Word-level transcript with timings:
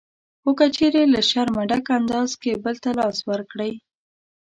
خو 0.41 0.51
که 0.57 0.65
چېرې 0.75 1.03
له 1.13 1.21
شرمه 1.29 1.63
ډک 1.69 1.85
انداز 1.97 2.31
کې 2.41 2.61
بل 2.63 2.75
ته 2.83 2.89
لاس 2.99 3.17
ورکړئ 3.29 3.71